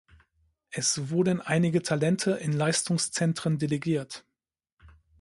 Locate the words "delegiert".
3.59-4.25